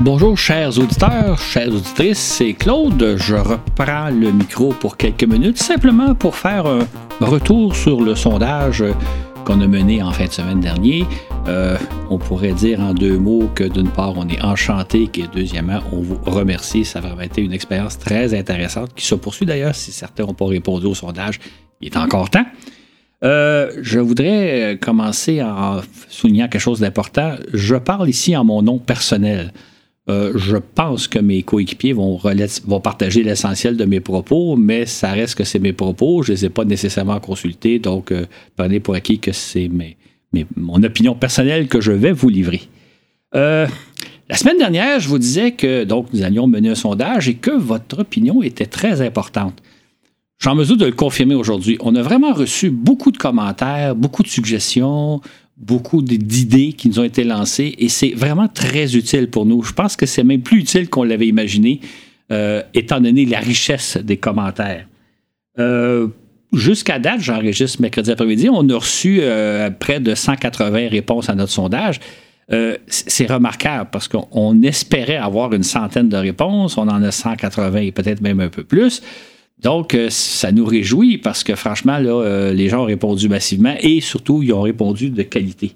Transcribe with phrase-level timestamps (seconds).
[0.00, 3.16] Bonjour chers auditeurs, chères auditrices, c'est Claude.
[3.16, 6.86] Je reprends le micro pour quelques minutes, simplement pour faire un
[7.18, 8.84] retour sur le sondage
[9.46, 11.06] qu'on a mené en fin de semaine dernier.
[11.48, 11.78] Euh,
[12.10, 16.02] on pourrait dire en deux mots que d'une part, on est enchanté, et deuxièmement, on
[16.02, 16.84] vous remercie.
[16.84, 19.74] Ça a vraiment été une expérience très intéressante qui se poursuit d'ailleurs.
[19.74, 21.40] Si certains n'ont pas répondu au sondage,
[21.80, 22.44] il est encore temps.
[23.24, 27.36] Euh, je voudrais commencer en soulignant quelque chose d'important.
[27.54, 29.54] Je parle ici en mon nom personnel.
[30.08, 32.20] Euh, je pense que mes coéquipiers vont,
[32.80, 36.22] partager l'essentiel de mes propos, mais ça reste que c'est mes propos.
[36.22, 39.68] Je ne les ai pas nécessairement consultés, donc euh, prenez pour acquis que c'est
[40.56, 42.62] mon opinion personnelle que je vais vous livrer.
[43.34, 43.66] Euh,
[44.28, 47.50] la semaine dernière, je vous disais que donc nous allions mener un sondage et que
[47.50, 49.60] votre opinion était très importante.
[50.38, 51.78] Je suis en mesure de le confirmer aujourd'hui.
[51.80, 55.20] On a vraiment reçu beaucoup de commentaires, beaucoup de suggestions,
[55.56, 59.62] beaucoup d'idées qui nous ont été lancées et c'est vraiment très utile pour nous.
[59.62, 61.80] Je pense que c'est même plus utile qu'on l'avait imaginé,
[62.30, 64.86] euh, étant donné la richesse des commentaires.
[65.58, 66.08] Euh,
[66.52, 71.52] jusqu'à date, j'enregistre mercredi après-midi, on a reçu euh, près de 180 réponses à notre
[71.52, 72.00] sondage.
[72.86, 77.92] c'est remarquable parce qu'on espérait avoir une centaine de réponses, on en a 180 et
[77.92, 79.02] peut-être même un peu plus.
[79.62, 84.00] Donc, euh, ça nous réjouit parce que franchement, euh, les gens ont répondu massivement et
[84.00, 85.72] surtout, ils ont répondu de qualité.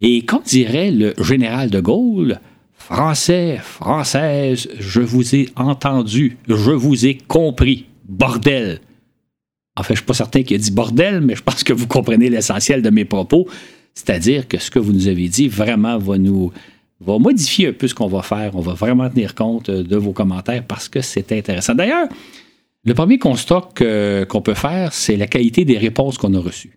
[0.00, 2.40] Et comme dirait le général de Gaulle,
[2.72, 8.80] Français, Française, je vous ai entendu, je vous ai compris, bordel.
[9.76, 11.72] En fait, je ne suis pas certain qu'il a dit bordel, mais je pense que
[11.72, 13.48] vous comprenez l'essentiel de mes propos.
[13.94, 16.52] C'est-à-dire que ce que vous nous avez dit vraiment va nous
[17.00, 18.54] va modifier un peu ce qu'on va faire.
[18.54, 21.74] On va vraiment tenir compte de vos commentaires parce que c'est intéressant.
[21.74, 22.08] D'ailleurs,
[22.84, 23.68] le premier constat
[24.28, 26.76] qu'on peut faire, c'est la qualité des réponses qu'on a reçues.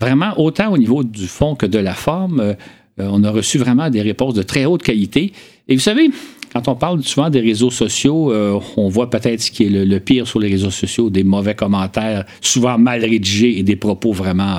[0.00, 2.54] Vraiment, autant au niveau du fond que de la forme, euh,
[2.98, 5.32] on a reçu vraiment des réponses de très haute qualité.
[5.68, 6.10] Et vous savez,
[6.52, 10.00] quand on parle souvent des réseaux sociaux, euh, on voit peut-être ce qui est le,
[10.00, 14.58] pire sur les réseaux sociaux, des mauvais commentaires, souvent mal rédigés et des propos vraiment,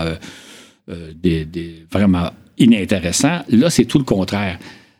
[0.89, 1.43] euh,
[1.91, 3.39] vraiment inintéressants.
[3.49, 4.59] Là, c'est tout le contraire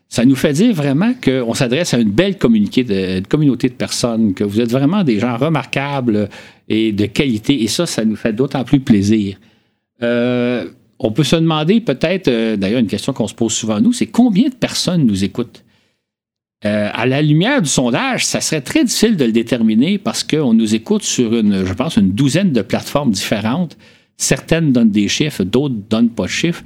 [0.10, 4.60] ça nous fait dire vraiment qu'on s'adresse à une belle communauté de, personnes, que vous
[4.60, 6.30] êtes vraiment des gens remarquables
[6.68, 9.38] et de qualité, et ça, ça nous fait d'autant plus plaisir.
[10.02, 10.68] Euh,
[10.98, 14.08] on peut se demander peut-être, euh, d'ailleurs, une question qu'on se pose souvent nous, c'est
[14.08, 15.64] combien de personnes nous écoutent?
[16.66, 20.54] Euh, à la lumière du sondage, ça serait très difficile de le déterminer parce qu'on
[20.54, 23.78] nous écoute sur une, je pense, une douzaine de plateformes différentes.
[24.18, 26.64] Certaines donnent des chiffres, d'autres ne donnent pas de chiffres.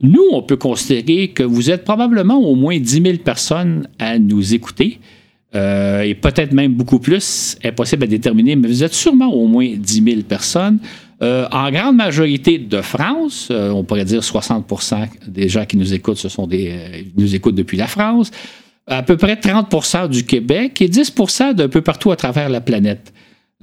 [0.00, 4.54] Nous, on peut considérer que vous êtes probablement au moins 10 000 personnes à nous
[4.54, 4.98] écouter.
[5.54, 9.72] Euh, et peut-être même beaucoup plus, impossible à déterminer, mais vous êtes sûrement au moins
[9.76, 10.78] 10 000 personnes.
[11.22, 15.94] Euh, en grande majorité de France, euh, on pourrait dire 60% des gens qui nous
[15.94, 18.32] écoutent, ce sont des, nous écoutent depuis la France.
[18.86, 23.13] À peu près 30% du Québec et 10% d'un peu partout à travers la planète.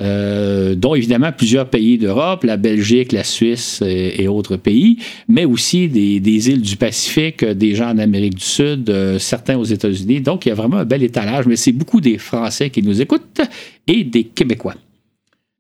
[0.02, 4.98] Euh, dont évidemment plusieurs pays d'Europe, la Belgique, la Suisse et, autres pays,
[5.28, 9.64] mais aussi des, îles du Pacifique, des gens en Amérique du Sud, euh, certains aux
[9.64, 10.22] États-Unis.
[10.22, 13.00] Donc, il y a vraiment un bel étalage, mais c'est beaucoup des Français qui nous
[13.00, 13.42] écoutent
[13.86, 14.74] et des Québécois.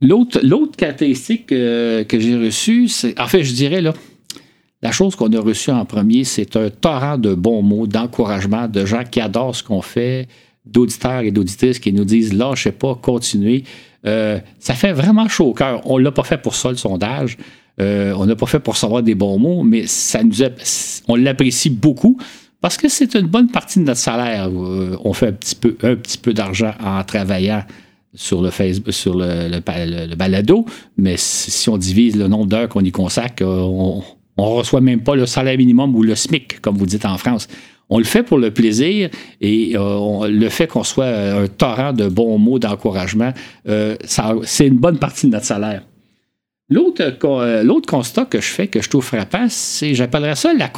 [0.01, 0.39] L'autre,
[0.75, 3.93] caractéristique euh, que j'ai reçue, en fait, je dirais là,
[4.81, 8.87] la chose qu'on a reçue en premier, c'est un torrent de bons mots, d'encouragement, de
[8.87, 10.27] gens qui adorent ce qu'on fait,
[10.65, 13.63] d'auditeurs et d'auditrices qui nous disent lâchez pas, continuez.
[14.05, 15.81] Euh, ça fait vraiment chaud au cœur.
[15.85, 17.37] On ne l'a pas fait pour ça, le sondage.
[17.79, 20.35] Euh, on n'a pas fait pour savoir des bons mots, mais ça nous
[21.07, 22.17] on l'apprécie beaucoup
[22.59, 24.49] parce que c'est une bonne partie de notre salaire.
[24.49, 25.75] Euh, on fait un petit peu,
[26.21, 27.63] peu d'argent en travaillant
[28.13, 30.65] sur le Facebook, sur le, balado,
[30.97, 34.03] mais si on divise le nombre d'heures qu'on y consacre, on
[34.37, 37.47] ne reçoit même pas le salaire minimum ou le SMIC, comme vous dites en France.
[37.93, 39.09] On le fait pour le plaisir
[39.41, 43.33] et euh, le fait qu'on soit un torrent de bons mots, d'encouragement,
[43.67, 43.97] euh,
[44.43, 45.83] c'est une bonne partie de notre salaire.
[46.73, 50.71] Euh, l'autre constat que je fais, que je trouve frappant, c'est, j'appellerais ça la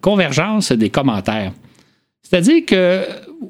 [0.00, 1.52] convergence des commentaires.
[2.22, 3.02] C'est-à-dire que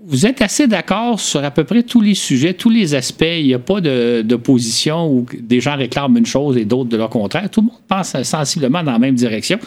[0.07, 3.23] vous êtes assez d'accord sur à peu près tous les sujets, tous les aspects.
[3.23, 6.97] Il n'y a pas de, position où des gens réclament une chose et d'autres de
[6.97, 7.49] leur contraire.
[7.51, 9.59] Tout le monde pense sensiblement dans la même direction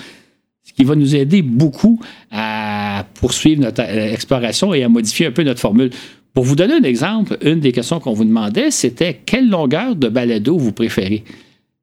[0.77, 1.99] qui va nous aider beaucoup
[2.31, 5.89] à poursuivre notre euh, exploration et à modifier un peu notre formule.
[6.33, 10.07] Pour vous donner un exemple, une des questions qu'on vous demandait, c'était quelle longueur de
[10.07, 11.23] balado vous préférez?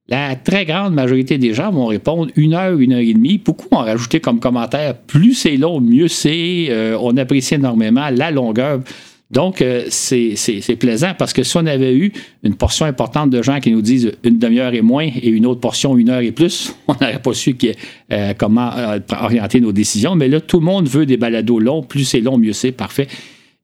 [0.07, 3.39] La très grande majorité des gens vont répondre une heure, une heure et demie.
[3.39, 6.67] Beaucoup ont rajouté comme commentaire plus c'est long, mieux c'est.
[6.69, 8.79] Euh, on apprécie énormément la longueur.
[9.31, 12.13] Donc, euh, c'est plaisant parce que si on avait eu
[12.43, 15.59] une portion importante de gens qui nous disent une demi-heure et moins et une autre
[15.59, 17.57] portion une heure et plus, on n'aurait pas su
[18.11, 20.15] euh, comment euh, orienter nos décisions.
[20.15, 21.81] Mais là, tout le monde veut des balados longs.
[21.81, 22.71] Plus c'est long, mieux c'est.
[22.71, 23.07] Parfait.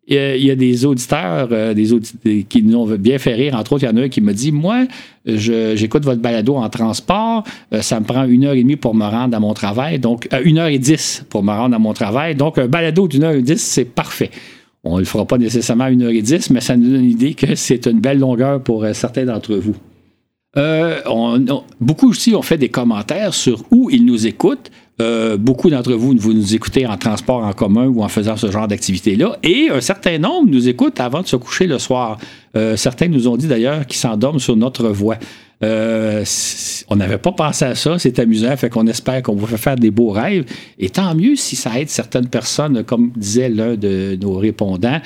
[0.08, 3.56] il y a des auditeurs euh, des qui nous ont bien fait rire.
[3.56, 4.86] Entre autres, il y en a un qui m'a dit Moi,
[5.26, 7.44] j'écoute votre balado en transport.
[7.74, 10.00] Euh, ça me prend une heure et demie pour me rendre à mon travail.
[10.00, 12.36] Donc, euh, une heure et dix pour me rendre à mon travail.
[12.36, 14.32] Donc, un balado d'une heure et dix, c'est parfait.
[14.84, 17.56] On ne le fera pas nécessairement et dix, mais ça nous donne une idée que
[17.56, 19.76] c'est une belle longueur pour certains d'entre vous.
[21.80, 24.72] beaucoup aussi ont fait des commentaires sur où ils nous écoutent.
[25.02, 28.52] Euh, beaucoup d'entre vous, vous nous écoutez en transport en commun ou en faisant ce
[28.52, 29.38] genre d'activité-là.
[29.42, 32.20] Et un certain nombre nous écoutent avant de se coucher le soir.
[32.56, 35.18] Euh, certains nous ont dit d'ailleurs qu'ils s'endorment sur notre voix.
[35.64, 36.24] Euh,
[36.88, 39.92] on n'avait pas pensé à ça, c'est amusant, fait qu'on espère qu'on va faire des
[39.92, 40.46] beaux rêves.
[40.78, 45.00] Et tant mieux si ça aide certaines personnes, comme disait l'un de nos répondants,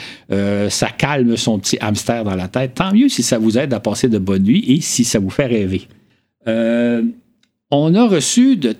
[0.70, 2.74] ça calme son petit hamster dans la tête.
[2.76, 5.30] Tant mieux si ça vous aide à passer de bonnes nuits et si ça vous
[5.30, 5.88] fait rêver.
[6.48, 8.76] on a reçu de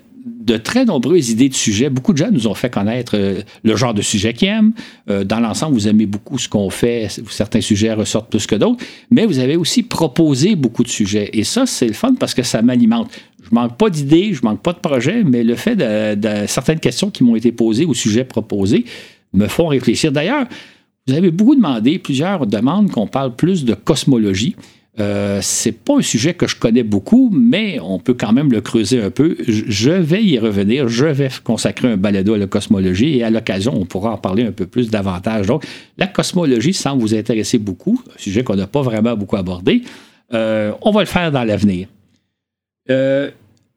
[0.46, 1.90] de très nombreuses idées de sujets.
[1.90, 4.72] Beaucoup de gens nous ont fait connaître euh, le genre de sujet qu'ils aiment.
[5.10, 7.08] Euh, dans l'ensemble, vous aimez beaucoup ce qu'on fait.
[7.28, 8.82] Certains sujets ressortent plus que d'autres.
[9.10, 11.30] Mais vous avez aussi proposé beaucoup de sujets.
[11.32, 13.10] Et ça, c'est le fun parce que ça m'alimente.
[13.42, 17.10] Je manque pas d'idées, je manque pas de projets, mais le fait de, certaines questions
[17.10, 18.84] qui m'ont été posées au sujet proposé
[19.32, 20.10] me font réfléchir.
[20.12, 20.46] D'ailleurs,
[21.06, 24.56] vous avez beaucoup demandé, plusieurs demandent qu'on parle plus de cosmologie.
[24.98, 28.62] Euh, c'est pas un sujet que je connais beaucoup, mais on peut quand même le
[28.62, 29.36] creuser un peu.
[29.46, 30.88] Je vais y revenir.
[30.88, 34.44] Je vais consacrer un balado à la cosmologie et à l'occasion, on pourra en parler
[34.44, 35.46] un peu plus davantage.
[35.46, 35.64] Donc,
[35.98, 39.82] la cosmologie semble vous intéresser beaucoup, un sujet qu'on n'a pas vraiment beaucoup abordé.
[40.32, 41.88] Euh, on va le faire dans l'avenir.
[42.90, 43.30] Euh,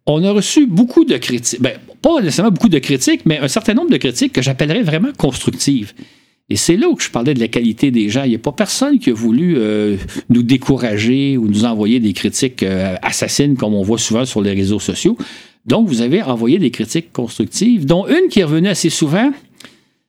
[0.06, 3.74] on a reçu beaucoup de critiques, ben, pas nécessairement beaucoup de critiques, mais un certain
[3.74, 5.94] nombre de critiques que j'appellerais vraiment constructives.
[6.50, 8.24] Et c'est là où je parlais de la qualité des gens.
[8.24, 9.98] Il n'y a pas personne qui a voulu euh,
[10.30, 14.54] nous décourager ou nous envoyer des critiques euh, assassines comme on voit souvent sur les
[14.54, 15.16] réseaux sociaux.
[15.66, 19.32] Donc, vous avez envoyé des critiques constructives, dont une qui est revenue assez souvent,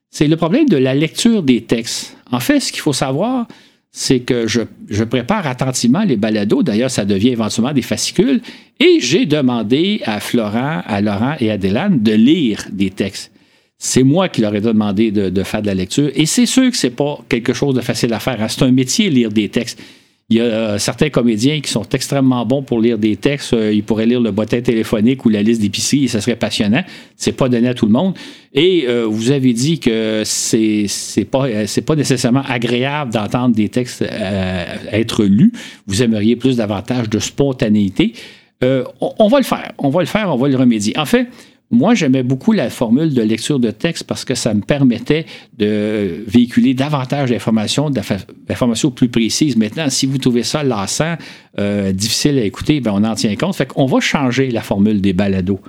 [0.08, 2.16] c'est le problème de la lecture des textes.
[2.31, 3.46] En fait, ce qu'il faut savoir,
[3.92, 6.62] c'est que je, je, prépare attentivement les balados.
[6.62, 8.40] D'ailleurs, ça devient éventuellement des fascicules.
[8.78, 13.32] Et j'ai demandé à Florent, à Laurent et à Délane de lire des textes.
[13.82, 16.11] C'est moi qui leur ai demandé de, faire de la lecture.
[16.15, 18.37] Et c'est sûr que c'est pas quelque chose de facile à faire.
[18.38, 18.47] Hein.
[18.47, 19.81] C'est un métier, lire des textes.
[20.29, 23.55] Il y a euh, certains comédiens qui sont extrêmement bons pour lire des textes.
[23.55, 26.85] Euh, ils pourraient lire le bottin téléphonique ou la liste d'épicerie et ça serait passionnant.
[27.17, 28.15] C'est pas donné à tout le monde.
[28.53, 33.71] Et euh, vous avez dit que c'est c'est pas c'est pas nécessairement agréable d'entendre des
[33.71, 34.05] textes
[34.93, 35.53] être lus.
[35.87, 38.12] Vous aimeriez plus davantage de spontanéité.
[38.62, 38.85] On,
[39.19, 39.73] on, va le faire.
[39.79, 40.29] On va le faire.
[40.33, 40.97] On va le remédier.
[40.99, 41.29] En fait,
[41.70, 45.25] moi, j'aimais beaucoup la formule de lecture de texte parce que ça me permettait
[45.56, 49.56] de véhiculer davantage d'informations, d'informations plus précises.
[49.56, 51.14] Maintenant, si vous trouvez ça lassant,
[51.61, 53.55] euh, difficile à écouter, ben on en tient compte.
[53.55, 55.61] Fait qu'on va changer la formule des balados.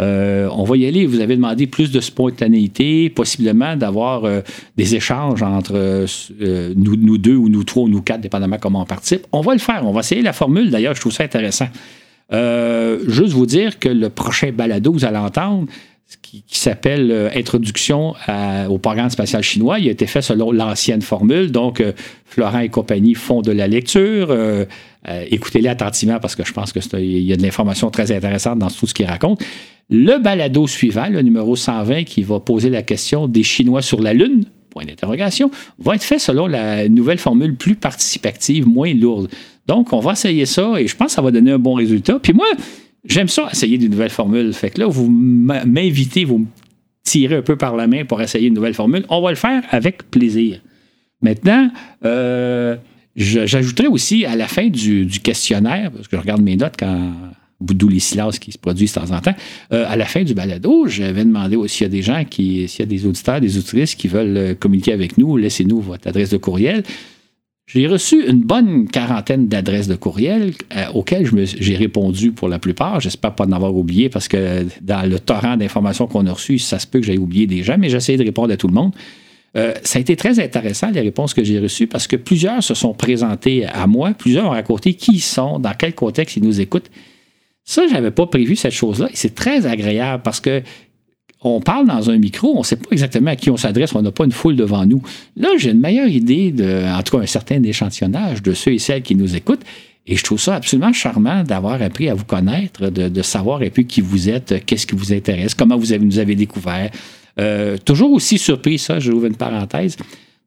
[0.00, 1.04] Euh, on va y aller.
[1.04, 4.42] Vous avez demandé plus de spontanéité, possiblement d'avoir euh,
[4.76, 6.06] des échanges entre
[6.76, 9.26] nous, nous, deux ou nous trois ou nous quatre, dépendamment comment on participe.
[9.32, 9.82] On va le faire.
[9.84, 10.70] On va essayer la formule.
[10.70, 11.66] D'ailleurs, je trouve ça intéressant.
[12.32, 15.66] Euh, juste vous dire que le prochain balado, vous allez entendre,
[16.22, 18.14] qui, s'appelle euh, Introduction
[18.68, 19.78] au programme spatial chinois.
[19.78, 21.50] Il a été fait selon l'ancienne formule.
[21.52, 21.92] Donc, euh,
[22.24, 24.36] Florent et compagnie font de la lecture.
[25.08, 28.86] Écoutez-les attentivement parce que je pense qu'il y a de l'information très intéressante dans tout
[28.86, 29.42] ce qu'il raconte.
[29.88, 34.14] Le balado suivant, le numéro 120, qui va poser la question des Chinois sur la
[34.14, 39.28] Lune, point d'interrogation, va être fait selon la nouvelle formule plus participative, moins lourde.
[39.66, 42.18] Donc, on va essayer ça et je pense que ça va donner un bon résultat.
[42.18, 42.46] Puis moi,
[43.04, 44.52] j'aime ça, essayer des nouvelles formules.
[44.52, 46.46] Fait que là, vous m'invitez, vous me
[47.04, 49.04] tirez un peu par la main pour essayer une nouvelle formule.
[49.08, 50.60] On va le faire avec plaisir.
[51.22, 51.70] Maintenant,
[52.04, 52.76] euh,
[53.16, 57.12] j'ajouterai aussi à la fin du, questionnaire, parce que je regarde mes notes quand
[57.60, 59.34] d'où les silences qui se produisent de temps en temps.
[59.72, 62.80] Euh, à la fin du balado, j'avais demandé s'il y a des gens qui, s'il
[62.80, 66.30] y a des auditeurs, des auditrices qui veulent euh, communiquer avec nous, laissez-nous votre adresse
[66.30, 66.82] de courriel.
[67.66, 73.00] J'ai reçu une bonne quarantaine d'adresses de courriel euh, auxquelles j'ai répondu pour la plupart.
[73.00, 76.78] J'espère pas en avoir oublié parce que dans le torrent d'informations qu'on a reçues, ça
[76.78, 78.92] se peut que j'aie oublié des gens, mais j'essaie de répondre à tout le monde.
[79.82, 82.94] Ça a été très intéressant, les réponses que j'ai reçues, parce que plusieurs se sont
[82.94, 86.88] présentés à moi, plusieurs ont raconté qui ils sont, dans quel contexte ils nous écoutent.
[87.64, 89.08] Ça, je n'avais pas prévu cette chose-là.
[89.10, 90.62] Et c'est très agréable parce que
[91.42, 94.02] on parle dans un micro, on ne sait pas exactement à qui on s'adresse, on
[94.02, 95.02] n'a pas une foule devant nous.
[95.36, 98.78] Là, j'ai une meilleure idée, de, en tout cas un certain échantillonnage de ceux et
[98.78, 99.64] celles qui nous écoutent.
[100.06, 103.82] Et je trouve ça absolument charmant d'avoir appris à vous connaître, de, savoir un peu
[103.82, 106.90] qui vous êtes, qu'est-ce qui vous intéresse, comment vous nous avez découvert.
[107.38, 109.96] Euh, toujours aussi surpris, ça, je ouvre une parenthèse,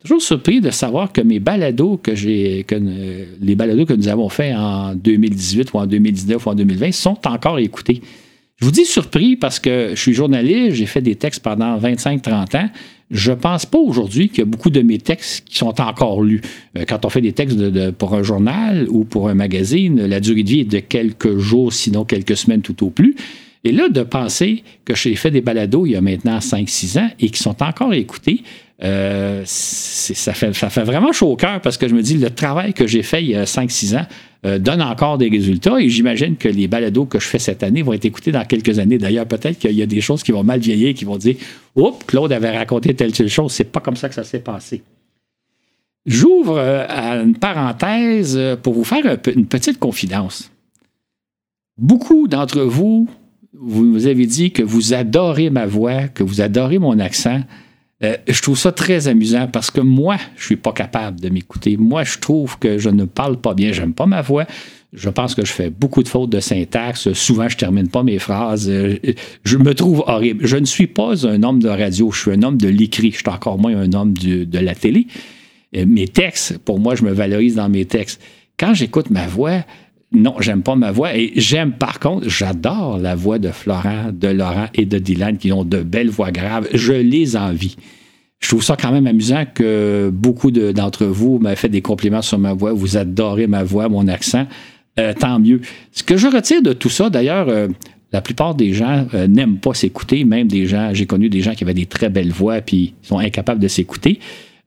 [0.04, 2.76] toujours surpris de savoir que mes balados que j'ai, que,
[3.42, 7.18] les balados que nous avons faits en 2018 ou en 2019 ou en 2020 sont
[7.26, 8.02] encore écoutés.
[8.58, 12.58] Je vous dis surpris parce que je suis journaliste, j'ai fait des textes pendant 25-30
[12.58, 12.70] ans.
[13.12, 16.42] je pense pas aujourd'hui qu'il y a beaucoup de mes textes qui sont encore lus.
[16.78, 20.44] Euh, quand on fait des textes pour un journal ou pour un magazine, la durée
[20.44, 23.16] de vie est de quelques jours, sinon quelques semaines tout au plus.
[23.66, 27.10] Et là, de penser que j'ai fait des balados il y a maintenant 5-6 ans
[27.20, 28.44] et qui sont encore écoutés,
[28.84, 32.86] euh, ça, fait, vraiment chaud au cœur parce que je me dis, le travail que
[32.86, 34.06] j'ai fait il y a 5-6 ans
[34.46, 37.82] euh, donne encore des résultats et j'imagine que les balados que je fais cette année
[37.82, 38.98] vont être écoutés dans quelques années.
[38.98, 41.36] D'ailleurs, peut-être qu'il y a des choses qui vont mal vieillir, qui vont dire
[41.78, 44.84] Oups, Claude avait raconté telle telle chose, c'est pas comme ça que ça s'est passé.
[46.06, 50.52] J'ouvre euh, une parenthèse pour vous faire une petite confidence.
[51.78, 53.08] Beaucoup d'entre vous,
[53.54, 57.42] vous avez dit que vous adorez ma voix, que vous adorez mon accent.
[58.04, 61.78] Euh, je trouve ça très amusant parce que moi, je suis pas capable de m'écouter.
[61.78, 63.72] Moi, je trouve que je ne parle pas bien.
[63.72, 64.46] J'aime pas ma voix.
[64.92, 67.14] Je pense que je fais beaucoup de fautes de syntaxe.
[67.14, 68.70] Souvent, je termine pas mes phrases.
[68.70, 68.98] Euh,
[69.44, 70.46] je me trouve horrible.
[70.46, 72.12] Je ne suis pas un homme de radio.
[72.12, 73.12] Je suis un homme de l'écrit.
[73.12, 75.08] Je suis encore moins un homme de la télé.
[75.76, 78.22] Euh, mes textes, pour moi, je me valorise dans mes textes.
[78.60, 79.64] Quand j'écoute ma voix,
[80.14, 81.16] non, j'aime pas ma voix.
[81.16, 85.52] Et j'aime, par contre, j'adore la voix de Florent, de Laurent et de Dylan qui
[85.52, 86.68] ont de belles voix graves.
[86.74, 87.76] Je les envie.
[88.40, 92.38] Je trouve ça quand même amusant que beaucoup d'entre vous m'avaient fait des compliments sur
[92.38, 92.74] ma voix.
[92.74, 94.46] Vous adorez ma voix, mon accent.
[95.00, 95.62] Euh, tant mieux.
[95.92, 97.68] Ce que je retire de tout ça, d'ailleurs, euh,
[98.12, 101.56] la plupart des gens euh, n'aiment pas s'écouter, même des gens, j'ai connu des gens
[101.56, 104.20] qui avaient des très belles voix puis sont incapables de s'écouter.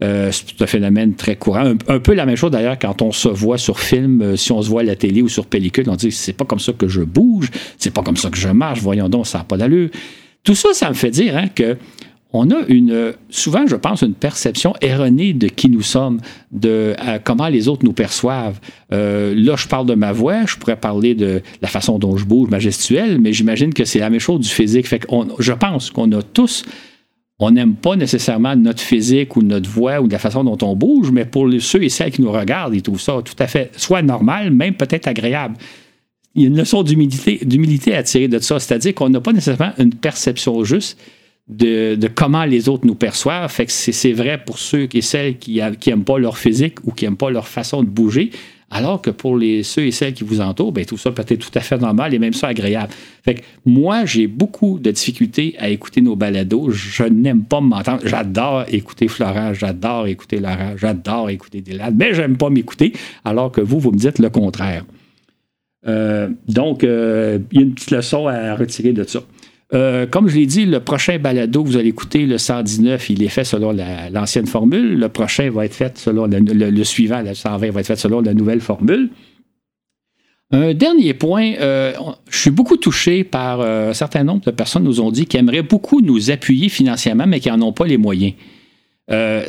[0.04, 1.72] Euh, c'est un phénomène très courant.
[1.88, 4.60] Un, peu la même chose d'ailleurs quand on se voit sur film, euh, si on
[4.60, 6.86] se voit à la télé ou sur pellicule, on dit c'est pas comme ça que
[6.86, 9.88] je bouge, c'est pas comme ça que je marche, voyons donc, ça n'a pas d'allure.
[10.44, 11.78] Tout ça, ça me fait dire hein, que
[12.32, 16.20] on a une, souvent, je pense, une perception erronée de qui nous sommes,
[16.52, 18.60] de comment les autres nous perçoivent.
[18.92, 22.24] Euh, là, je parle de ma voix, je pourrais parler de la façon dont je
[22.26, 24.86] bouge, ma gestuelle, mais j'imagine que c'est la même chose du physique.
[24.86, 25.00] Fait
[25.38, 26.64] je pense qu'on a tous
[27.38, 31.10] on n'aime pas nécessairement notre physique ou notre voix ou la façon dont on bouge,
[31.10, 34.02] mais pour ceux et celles qui nous regardent, ils trouvent ça tout à fait soit
[34.02, 35.56] normal, même peut-être agréable.
[36.34, 39.72] Il y a une leçon d'humilité à tirer de ça, c'est-à-dire qu'on n'a pas nécessairement
[39.78, 40.98] une perception juste
[41.48, 43.50] de, comment les autres nous perçoivent.
[43.50, 47.04] Fait que c'est vrai pour ceux et celles qui n'aiment pas leur physique ou qui
[47.04, 48.30] n'aiment pas leur façon de bouger,
[48.70, 51.38] alors que pour les, ceux et celles qui vous entourent, ben, tout ça peut être
[51.38, 52.92] tout à fait normal et même ça agréable.
[53.24, 56.70] Fait que moi, j'ai beaucoup de difficultés à écouter nos balados.
[56.70, 58.02] Je n'aime pas m'entendre.
[58.04, 62.92] J'adore écouter Florent, j'adore écouter Laurent, j'adore écouter Dylan, mais j'aime pas m'écouter,
[63.24, 64.84] alors que vous, vous me dites le contraire.
[65.86, 69.20] Euh, donc, euh, il y a une petite leçon à retirer de ça.
[69.74, 73.28] Euh, comme je l'ai dit, le prochain balado vous allez écouter, le 119, il est
[73.28, 73.72] fait selon
[74.12, 74.98] l'ancienne formule.
[74.98, 78.34] Le prochain va être fait selon le, suivant, le 120 va être fait selon la
[78.34, 79.10] nouvelle formule.
[80.52, 81.92] Un dernier point, euh,
[82.30, 85.40] je suis beaucoup touché par euh, un certain nombre de personnes nous ont dit qu'ils
[85.40, 88.34] aimeraient beaucoup nous appuyer financièrement, mais qui n'en ont pas les moyens.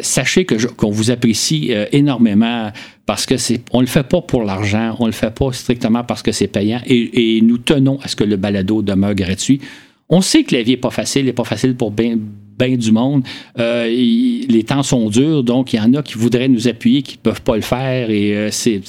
[0.02, 2.72] sachez que qu'on vous apprécie énormément
[3.06, 6.24] parce que c'est on le fait pas pour l'argent, on le fait pas strictement parce
[6.24, 9.62] que c'est payant et, nous tenons à ce que le balado demeure gratuit.
[10.10, 12.18] On sait que la vie n'est pas facile, n'est pas facile pour bien
[12.60, 13.24] du monde.
[13.60, 17.18] Euh, les temps sont durs, donc il y en a qui voudraient nous appuyer, qui
[17.18, 18.10] ne peuvent pas le faire.
[18.10, 18.82] Et euh, c'est,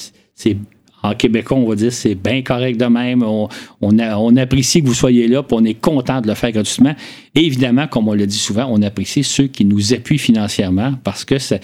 [1.03, 3.23] en québécois, on va dire c'est bien correct de même.
[3.23, 3.47] On,
[3.81, 6.95] on, apprécie que vous soyez là, puis on est content de le faire gratuitement.
[7.35, 11.25] Et évidemment, comme on le dit souvent, on apprécie ceux qui nous appuient financièrement parce
[11.25, 11.61] que c'est,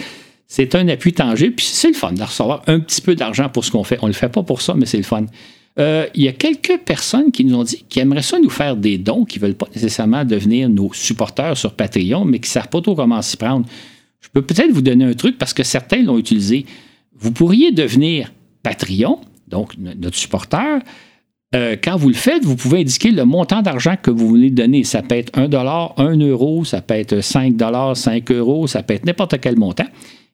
[0.47, 1.55] c'est un appui tangible.
[1.55, 3.97] Puis c'est le fun de recevoir un petit peu d'argent pour ce qu'on fait.
[4.01, 5.25] On ne le fait pas pour ça, mais c'est le fun.
[5.77, 8.77] Euh, il y a quelques personnes qui nous ont dit qu'ils aimeraient ça nous faire
[8.77, 12.53] des dons, qui ne veulent pas nécessairement devenir nos supporters sur Patreon, mais qui ne
[12.53, 13.65] savent pas trop comment s'y prendre.
[14.21, 16.65] Je peux peut-être vous donner un truc parce que certains l'ont utilisé.
[17.17, 18.31] Vous pourriez devenir
[18.63, 20.79] Patreon, donc notre supporter.
[21.53, 24.83] Euh, quand vous le faites, vous pouvez indiquer le montant d'argent que vous voulez donner.
[24.83, 25.49] Ça peut être 1
[25.97, 27.55] 1 euro, ça peut être 5
[27.93, 29.85] 5 euros, ça peut être n'importe quel montant.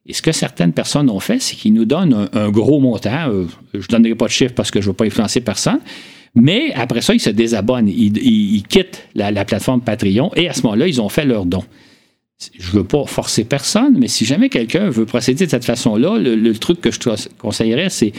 [0.06, 3.30] Et ce que certaines personnes ont fait, c'est qu'ils nous donnent un, gros montant.
[3.30, 5.78] Euh, je ne donnerai pas de chiffre parce que je ne veux pas influencer personne.
[6.34, 7.88] Mais après ça, ils se désabonnent.
[7.88, 11.62] Ils, quittent la, plateforme Patreon et à ce moment-là, ils ont fait leur don.
[12.58, 16.18] Je ne veux pas forcer personne, mais si jamais quelqu'un veut procéder de cette façon-là,
[16.18, 18.12] le, truc que je te conseillerais, c'est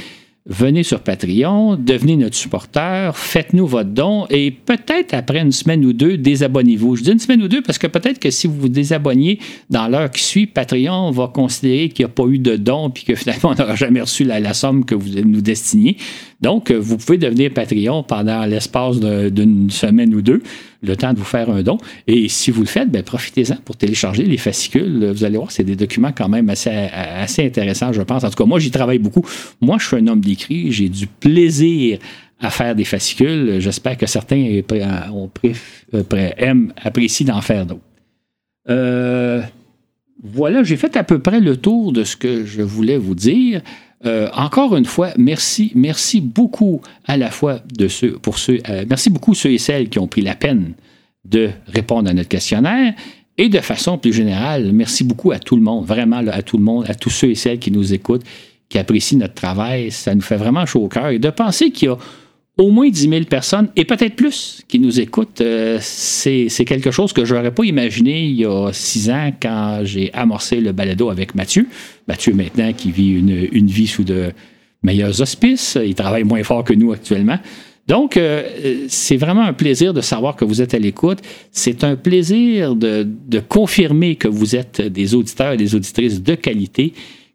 [0.45, 5.93] venez sur Patreon, devenez notre supporter, faites-nous votre don et peut-être après une semaine ou
[5.93, 6.97] deux, désabonnez-vous.
[6.97, 9.88] Je dis une semaine ou deux parce que peut-être que si vous vous désabonniez dans
[9.88, 13.15] l'heure qui suit, Patreon va considérer qu'il n'y a pas eu de don puis que
[13.15, 15.95] finalement on n'aura jamais reçu la, somme que vous nous destiniez.
[16.41, 20.43] Donc, euh, vous pouvez devenir Patreon pendant l'espace d'une semaine ou deux,
[20.84, 21.78] le temps de vous faire un don.
[22.08, 25.12] Et si vous le faites, ben, profitez-en pour télécharger les fascicules.
[25.12, 28.24] Vous allez voir, c'est des documents quand même assez, assez intéressants, je pense.
[28.24, 29.25] En tout cas, moi, j'y travaille beaucoup.
[29.62, 30.72] Moi, je suis un homme d'écrit.
[30.72, 32.00] J'ai du plaisir
[32.40, 33.60] à faire des fascicules.
[33.60, 34.62] J'espère que certains
[35.13, 35.30] ont,
[35.94, 37.82] euh, aiment, apprécient d'en faire d'autres.
[38.70, 39.42] Euh,
[40.25, 43.62] Voilà, j'ai fait à peu près le tour de ce que je voulais vous dire.
[44.05, 48.86] Euh, encore une fois, merci, merci beaucoup à la fois de ceux, pour ceux, euh,
[48.89, 50.74] merci beaucoup ceux et celles qui ont pris la peine
[51.24, 52.93] de répondre à notre questionnaire.
[53.38, 56.63] Et de façon plus générale, merci beaucoup à tout le monde, vraiment à tout le
[56.63, 58.24] monde, à tous ceux et celles qui nous écoutent,
[58.69, 59.89] qui apprécient notre travail.
[59.89, 61.07] Ça nous fait vraiment chaud au cœur.
[61.07, 61.98] Et de penser qu'il y a
[62.57, 67.12] au moins 10 000 personnes, et peut-être plus, qui nous écoutent, euh, c'est quelque chose
[67.12, 71.10] que je n'aurais pas imaginé il y a six ans quand j'ai amorcé le balado
[71.10, 71.67] avec Mathieu.
[72.07, 74.31] Mathieu, maintenant, qui vit une, une vie sous de
[74.83, 75.79] meilleurs auspices.
[75.83, 77.39] Il travaille moins fort que nous actuellement.
[77.88, 81.19] Donc, euh, c'est vraiment un plaisir de savoir que vous êtes à l'écoute.
[81.51, 86.36] C'est un plaisir de, de, confirmer que vous êtes des auditeurs et des auditrices de
[86.36, 86.93] qualité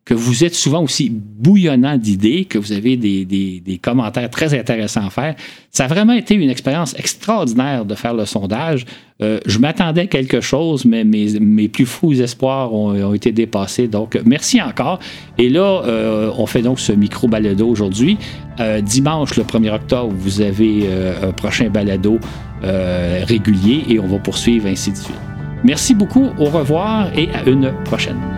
[0.08, 5.06] que vous êtes souvent aussi bouillonnant d'idées, que vous avez des, des, commentaires très intéressants
[5.06, 5.34] à faire.
[5.70, 8.86] Ça a vraiment été une expérience extraordinaire de faire le sondage.
[9.20, 13.32] Euh, je m'attendais à quelque chose, mais mes, mes plus fous espoirs ont, ont, été
[13.32, 13.86] dépassés.
[13.86, 14.98] Donc, merci encore.
[15.36, 18.16] Et là, euh, on fait donc ce micro balado aujourd'hui.
[18.60, 20.86] Euh, dimanche, le 1er octobre, vous avez
[21.22, 22.18] un prochain balado
[22.62, 25.20] régulier et on va poursuivre ainsi de suite.
[25.64, 28.37] Merci beaucoup, au revoir et à une prochaine.